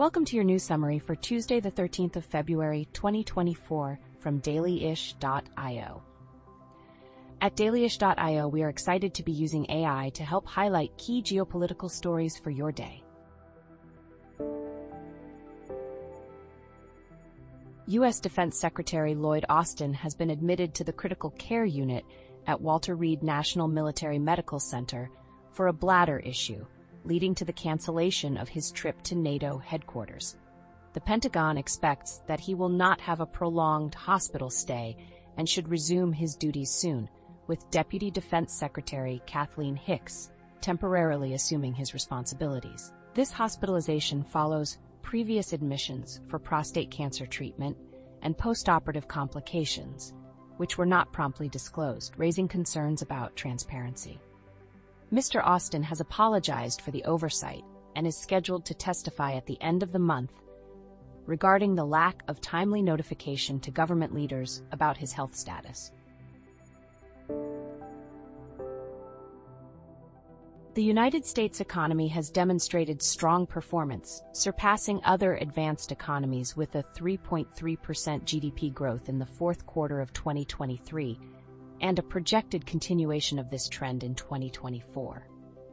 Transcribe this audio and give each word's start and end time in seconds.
Welcome 0.00 0.24
to 0.24 0.34
your 0.34 0.46
news 0.46 0.62
summary 0.62 0.98
for 0.98 1.14
Tuesday, 1.14 1.60
the 1.60 1.70
13th 1.70 2.16
of 2.16 2.24
February, 2.24 2.88
2024, 2.94 4.00
from 4.18 4.40
dailyish.io. 4.40 6.02
At 7.42 7.54
dailyish.io, 7.54 8.48
we 8.48 8.62
are 8.62 8.70
excited 8.70 9.12
to 9.12 9.22
be 9.22 9.32
using 9.32 9.70
AI 9.70 10.10
to 10.14 10.24
help 10.24 10.46
highlight 10.46 10.96
key 10.96 11.20
geopolitical 11.20 11.90
stories 11.90 12.38
for 12.38 12.48
your 12.48 12.72
day. 12.72 13.04
U.S. 17.88 18.20
Defense 18.20 18.58
Secretary 18.58 19.14
Lloyd 19.14 19.44
Austin 19.50 19.92
has 19.92 20.14
been 20.14 20.30
admitted 20.30 20.72
to 20.76 20.84
the 20.84 20.94
critical 20.94 21.28
care 21.32 21.66
unit 21.66 22.06
at 22.46 22.58
Walter 22.58 22.94
Reed 22.94 23.22
National 23.22 23.68
Military 23.68 24.18
Medical 24.18 24.60
Center 24.60 25.10
for 25.52 25.66
a 25.66 25.74
bladder 25.74 26.20
issue, 26.20 26.64
leading 27.04 27.34
to 27.34 27.44
the 27.44 27.52
cancellation 27.52 28.36
of 28.36 28.48
his 28.48 28.70
trip 28.70 29.00
to 29.02 29.14
NATO 29.14 29.58
headquarters. 29.58 30.36
The 30.92 31.00
Pentagon 31.00 31.56
expects 31.56 32.22
that 32.26 32.40
he 32.40 32.54
will 32.54 32.68
not 32.68 33.00
have 33.00 33.20
a 33.20 33.26
prolonged 33.26 33.94
hospital 33.94 34.50
stay 34.50 34.96
and 35.36 35.48
should 35.48 35.68
resume 35.68 36.12
his 36.12 36.34
duties 36.34 36.70
soon, 36.70 37.08
with 37.46 37.70
Deputy 37.70 38.10
Defense 38.10 38.52
Secretary 38.52 39.22
Kathleen 39.26 39.76
Hicks 39.76 40.30
temporarily 40.60 41.34
assuming 41.34 41.74
his 41.74 41.94
responsibilities. 41.94 42.92
This 43.14 43.32
hospitalization 43.32 44.22
follows 44.22 44.78
previous 45.02 45.52
admissions 45.52 46.20
for 46.28 46.38
prostate 46.38 46.90
cancer 46.90 47.26
treatment 47.26 47.76
and 48.22 48.36
postoperative 48.36 49.08
complications, 49.08 50.14
which 50.58 50.76
were 50.76 50.86
not 50.86 51.12
promptly 51.12 51.48
disclosed, 51.48 52.14
raising 52.16 52.46
concerns 52.46 53.02
about 53.02 53.34
transparency. 53.34 54.20
Mr. 55.12 55.44
Austin 55.44 55.82
has 55.82 56.00
apologized 56.00 56.80
for 56.80 56.92
the 56.92 57.04
oversight 57.04 57.64
and 57.96 58.06
is 58.06 58.16
scheduled 58.16 58.64
to 58.64 58.74
testify 58.74 59.32
at 59.32 59.44
the 59.46 59.60
end 59.60 59.82
of 59.82 59.90
the 59.90 59.98
month 59.98 60.32
regarding 61.26 61.74
the 61.74 61.84
lack 61.84 62.22
of 62.28 62.40
timely 62.40 62.80
notification 62.80 63.58
to 63.58 63.72
government 63.72 64.14
leaders 64.14 64.62
about 64.70 64.96
his 64.96 65.12
health 65.12 65.34
status. 65.34 65.90
The 70.74 70.84
United 70.84 71.26
States 71.26 71.60
economy 71.60 72.06
has 72.08 72.30
demonstrated 72.30 73.02
strong 73.02 73.44
performance, 73.44 74.22
surpassing 74.32 75.00
other 75.04 75.34
advanced 75.34 75.90
economies 75.90 76.56
with 76.56 76.76
a 76.76 76.84
3.3% 76.96 77.48
GDP 77.48 78.72
growth 78.72 79.08
in 79.08 79.18
the 79.18 79.26
fourth 79.26 79.66
quarter 79.66 80.00
of 80.00 80.12
2023 80.12 81.18
and 81.80 81.98
a 81.98 82.02
projected 82.02 82.66
continuation 82.66 83.38
of 83.38 83.50
this 83.50 83.68
trend 83.68 84.04
in 84.04 84.14
2024. 84.14 85.26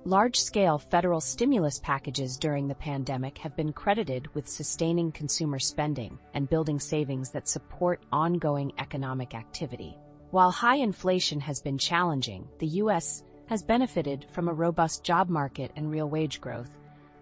Large-scale 0.05 0.77
federal 0.77 1.19
stimulus 1.19 1.79
packages 1.79 2.37
during 2.37 2.67
the 2.67 2.75
pandemic 2.75 3.37
have 3.39 3.55
been 3.55 3.73
credited 3.73 4.33
with 4.33 4.47
sustaining 4.47 5.11
consumer 5.11 5.59
spending 5.59 6.17
and 6.33 6.49
building 6.49 6.79
savings 6.79 7.31
that 7.31 7.47
support 7.47 8.01
ongoing 8.11 8.71
economic 8.79 9.35
activity. 9.35 9.97
While 10.31 10.51
high 10.51 10.77
inflation 10.77 11.39
has 11.41 11.61
been 11.61 11.77
challenging, 11.77 12.47
the 12.59 12.67
U.S 12.67 13.23
has 13.47 13.63
benefited 13.63 14.25
from 14.31 14.47
a 14.47 14.53
robust 14.53 15.03
job 15.03 15.29
market 15.29 15.71
and 15.75 15.89
real 15.89 16.09
wage 16.09 16.39
growth, 16.39 16.69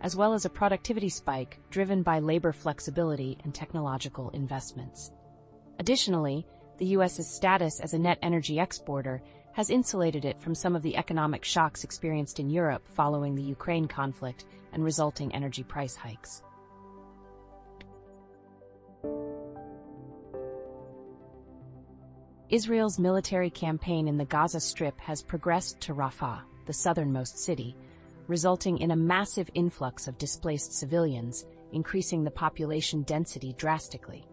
as 0.02 0.16
well 0.16 0.33
as 0.33 0.45
a 0.45 0.50
productivity 0.50 1.09
spike 1.09 1.59
driven 1.69 2.03
by 2.03 2.19
labor 2.19 2.52
flexibility 2.52 3.38
and 3.44 3.53
technological 3.53 4.30
investments. 4.31 5.11
Additionally, 5.80 6.45
the 6.78 6.86
U.S.'s 6.88 7.28
status 7.28 7.80
as 7.80 7.94
a 7.94 8.00
net 8.00 8.20
energy 8.22 8.59
exporter 8.59 9.22
has 9.54 9.70
insulated 9.70 10.26
it 10.26 10.42
from 10.42 10.54
some 10.54 10.76
of 10.76 10.81
the 10.81 10.98
economic 10.98 11.45
shocks 11.45 11.84
experienced 11.84 12.40
in 12.40 12.50
Europe 12.50 12.86
following 12.88 13.36
the 13.36 13.42
Ukraine 13.42 13.88
conflict 13.88 14.45
and 14.73 14.84
resulting 14.84 15.34
energy 15.34 15.64
price 15.64 15.96
hikes. 15.96 16.44
Israel's 22.50 23.00
military 23.00 23.50
campaign 23.50 24.08
in 24.08 24.18
the 24.18 24.26
Gaza 24.26 24.59
Strip 24.59 25.00
has 25.00 25.24
progressed 25.24 25.80
to 25.81 25.96
Rafah, 25.96 26.41
the 26.66 26.74
southernmost 26.74 27.40
city, 27.40 27.75
resulting 28.28 28.78
in 28.78 28.91
a 28.91 28.96
massive 28.96 29.50
influx 29.53 30.08
of 30.08 30.18
displaced 30.18 30.74
civilians, 30.74 31.46
increasing 31.72 32.24
the 32.24 32.31
population 32.31 33.03
density 33.03 33.53
drastically. 33.58 34.28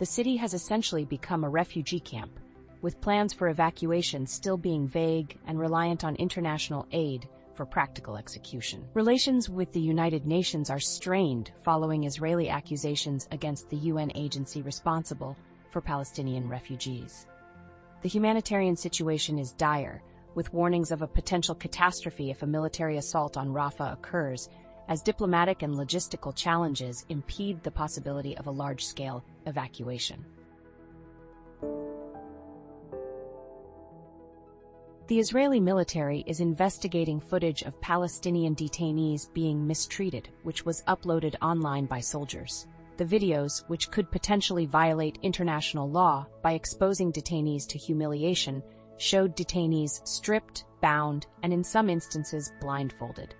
The 0.00 0.06
city 0.06 0.34
has 0.36 0.54
essentially 0.54 1.04
become 1.04 1.44
a 1.44 1.50
refugee 1.50 2.00
camp, 2.00 2.40
with 2.80 3.02
plans 3.02 3.34
for 3.34 3.48
evacuation 3.48 4.26
still 4.26 4.56
being 4.56 4.88
vague 4.88 5.36
and 5.46 5.58
reliant 5.58 6.04
on 6.04 6.16
international 6.16 6.86
aid 6.92 7.28
for 7.52 7.66
practical 7.66 8.16
execution. 8.16 8.88
Relations 8.94 9.50
with 9.50 9.70
the 9.72 9.80
United 9.80 10.24
Nations 10.24 10.70
are 10.70 10.80
strained 10.80 11.52
following 11.62 12.04
Israeli 12.04 12.48
accusations 12.48 13.28
against 13.30 13.68
the 13.68 13.76
UN 13.76 14.10
agency 14.14 14.62
responsible 14.62 15.36
for 15.70 15.82
Palestinian 15.82 16.48
refugees. 16.48 17.26
The 18.00 18.08
humanitarian 18.08 18.76
situation 18.76 19.38
is 19.38 19.52
dire, 19.52 20.00
with 20.34 20.54
warnings 20.54 20.92
of 20.92 21.02
a 21.02 21.06
potential 21.06 21.54
catastrophe 21.54 22.30
if 22.30 22.42
a 22.42 22.46
military 22.46 22.96
assault 22.96 23.36
on 23.36 23.52
Rafah 23.52 23.92
occurs, 23.92 24.48
as 24.90 25.00
diplomatic 25.00 25.62
and 25.62 25.74
logistical 25.74 26.34
challenges 26.34 27.06
impede 27.08 27.62
the 27.62 27.70
possibility 27.70 28.36
of 28.36 28.48
a 28.48 28.50
large-scale 28.50 29.24
evacuation. 29.46 30.22
The 35.06 35.18
Israeli 35.18 35.58
military 35.58 36.22
is 36.26 36.40
investigating 36.40 37.20
footage 37.20 37.62
of 37.62 37.80
Palestinian 37.80 38.54
detainees 38.54 39.32
being 39.32 39.66
mistreated, 39.66 40.28
which 40.42 40.66
was 40.66 40.82
uploaded 40.82 41.34
online 41.40 41.86
by 41.86 42.00
soldiers 42.00 42.66
the 43.00 43.18
videos, 43.18 43.66
which 43.68 43.90
could 43.90 44.10
potentially 44.10 44.66
violate 44.66 45.18
international 45.22 45.88
law 45.88 46.26
by 46.42 46.52
exposing 46.52 47.10
detainees 47.10 47.66
to 47.66 47.78
humiliation, 47.78 48.62
showed 48.98 49.34
detainees 49.34 50.06
stripped, 50.06 50.66
bound, 50.82 51.26
and 51.42 51.50
in 51.50 51.64
some 51.64 51.88
instances 51.88 52.52
blindfolded. 52.60 53.34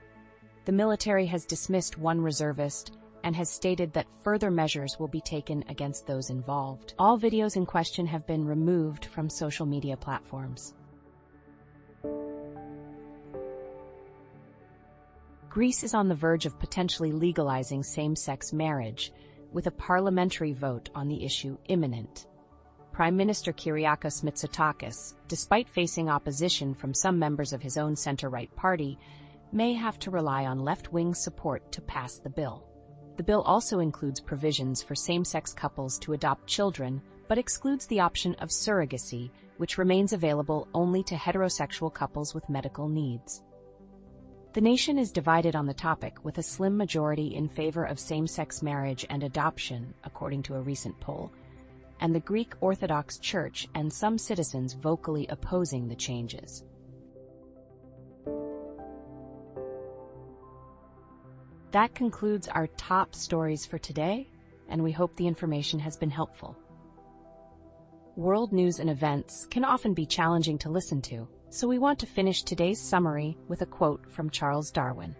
The 0.70 0.76
military 0.76 1.26
has 1.26 1.46
dismissed 1.46 1.98
one 1.98 2.20
reservist 2.20 2.92
and 3.24 3.34
has 3.34 3.50
stated 3.50 3.92
that 3.92 4.06
further 4.22 4.52
measures 4.52 5.00
will 5.00 5.08
be 5.08 5.20
taken 5.20 5.64
against 5.68 6.06
those 6.06 6.30
involved. 6.30 6.94
All 6.96 7.18
videos 7.18 7.56
in 7.56 7.66
question 7.66 8.06
have 8.06 8.24
been 8.24 8.44
removed 8.44 9.06
from 9.06 9.28
social 9.28 9.66
media 9.66 9.96
platforms. 9.96 10.74
Greece 15.48 15.82
is 15.82 15.92
on 15.92 16.06
the 16.06 16.14
verge 16.14 16.46
of 16.46 16.60
potentially 16.60 17.10
legalizing 17.10 17.82
same-sex 17.82 18.52
marriage, 18.52 19.12
with 19.50 19.66
a 19.66 19.72
parliamentary 19.72 20.52
vote 20.52 20.88
on 20.94 21.08
the 21.08 21.24
issue 21.24 21.58
imminent. 21.66 22.28
Prime 22.92 23.16
Minister 23.16 23.52
Kyriakos 23.52 24.22
Mitsotakis, 24.22 25.14
despite 25.26 25.68
facing 25.68 26.08
opposition 26.08 26.74
from 26.74 26.94
some 26.94 27.18
members 27.18 27.52
of 27.52 27.60
his 27.60 27.76
own 27.76 27.96
center-right 27.96 28.54
party, 28.54 28.96
may 29.52 29.74
have 29.74 29.98
to 30.00 30.10
rely 30.10 30.46
on 30.46 30.64
left-wing 30.64 31.14
support 31.14 31.70
to 31.72 31.80
pass 31.80 32.16
the 32.16 32.30
bill. 32.30 32.66
The 33.16 33.22
bill 33.22 33.42
also 33.42 33.80
includes 33.80 34.20
provisions 34.20 34.82
for 34.82 34.94
same-sex 34.94 35.52
couples 35.52 35.98
to 36.00 36.12
adopt 36.12 36.46
children, 36.46 37.02
but 37.28 37.38
excludes 37.38 37.86
the 37.86 38.00
option 38.00 38.34
of 38.36 38.48
surrogacy, 38.48 39.30
which 39.58 39.78
remains 39.78 40.12
available 40.12 40.68
only 40.74 41.02
to 41.04 41.14
heterosexual 41.14 41.92
couples 41.92 42.34
with 42.34 42.48
medical 42.48 42.88
needs. 42.88 43.42
The 44.52 44.60
nation 44.60 44.98
is 44.98 45.12
divided 45.12 45.54
on 45.54 45.66
the 45.66 45.74
topic, 45.74 46.24
with 46.24 46.38
a 46.38 46.42
slim 46.42 46.76
majority 46.76 47.34
in 47.36 47.48
favor 47.48 47.84
of 47.84 48.00
same-sex 48.00 48.62
marriage 48.62 49.06
and 49.10 49.22
adoption, 49.22 49.94
according 50.02 50.42
to 50.44 50.56
a 50.56 50.60
recent 50.60 50.98
poll, 50.98 51.30
and 52.00 52.14
the 52.14 52.20
Greek 52.20 52.54
Orthodox 52.60 53.18
Church 53.18 53.68
and 53.74 53.92
some 53.92 54.18
citizens 54.18 54.72
vocally 54.72 55.26
opposing 55.28 55.86
the 55.86 55.94
changes. 55.94 56.64
That 61.72 61.94
concludes 61.94 62.48
our 62.48 62.66
top 62.66 63.14
stories 63.14 63.64
for 63.64 63.78
today, 63.78 64.28
and 64.68 64.82
we 64.82 64.90
hope 64.90 65.14
the 65.14 65.28
information 65.28 65.78
has 65.78 65.96
been 65.96 66.10
helpful. 66.10 66.56
World 68.16 68.52
news 68.52 68.80
and 68.80 68.90
events 68.90 69.46
can 69.50 69.64
often 69.64 69.94
be 69.94 70.04
challenging 70.04 70.58
to 70.58 70.68
listen 70.68 71.00
to, 71.02 71.28
so 71.48 71.68
we 71.68 71.78
want 71.78 72.00
to 72.00 72.06
finish 72.06 72.42
today's 72.42 72.80
summary 72.80 73.38
with 73.46 73.62
a 73.62 73.66
quote 73.66 74.10
from 74.10 74.30
Charles 74.30 74.72
Darwin. 74.72 75.14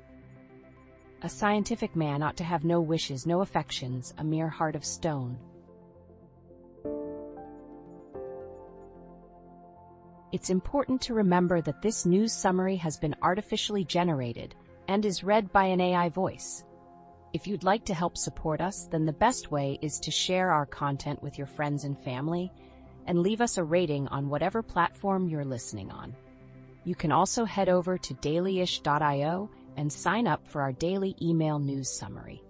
A 1.23 1.29
scientific 1.29 1.95
man 1.95 2.21
ought 2.21 2.37
to 2.39 2.45
have 2.45 2.65
no 2.65 2.81
wishes, 2.81 3.27
no 3.27 3.43
affections, 3.43 4.13
a 4.19 4.25
mere 4.25 4.49
heart 4.49 4.75
of 4.75 4.85
stone. 4.85 5.39
It's 10.33 10.51
important 10.51 11.01
to 11.03 11.15
remember 11.15 11.61
that 11.61 11.81
this 11.81 12.07
news 12.07 12.33
summary 12.33 12.77
has 12.77 12.97
been 12.97 13.15
artificially 13.23 13.85
generated 13.85 14.57
and 14.91 15.07
is 15.07 15.23
read 15.23 15.53
by 15.53 15.67
an 15.67 15.81
AI 15.81 16.09
voice. 16.09 16.65
If 17.33 17.47
you'd 17.47 17.63
like 17.63 17.85
to 17.85 17.95
help 17.95 18.19
support 18.19 18.61
us, 18.61 18.89
then 18.91 19.07
the 19.07 19.13
best 19.13 19.53
way 19.53 19.79
is 19.81 20.01
to 20.01 20.11
share 20.11 20.51
our 20.51 20.67
content 20.67 21.23
with 21.23 21.39
your 21.39 21.47
friends 21.47 21.85
and 21.85 21.97
family 21.97 22.51
and 23.07 23.21
leave 23.21 23.41
us 23.41 23.57
a 23.57 23.63
rating 23.63 24.09
on 24.09 24.29
whatever 24.29 24.65
platform 24.65 25.29
you're 25.29 25.45
listening 25.45 25.93
on. 25.93 26.13
You 26.83 26.97
can 26.97 27.13
also 27.13 27.45
head 27.45 27.69
over 27.69 27.97
to 27.99 28.15
dailyish.io 28.15 29.49
and 29.77 29.93
sign 29.93 30.27
up 30.27 30.45
for 30.49 30.61
our 30.61 30.73
daily 30.73 31.15
email 31.23 31.61
news 31.61 31.89
summary. 31.89 32.43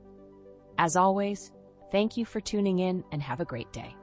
As 0.78 0.96
always, 0.96 1.52
thank 1.92 2.16
you 2.16 2.24
for 2.24 2.40
tuning 2.40 2.78
in 2.78 3.04
and 3.12 3.20
have 3.20 3.40
a 3.40 3.44
great 3.44 3.70
day. 3.70 3.94